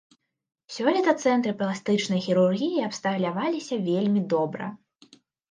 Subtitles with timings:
[0.75, 4.73] Сёлета цэнтры пластычнай хірургіі абсталяваліся вельмі добра.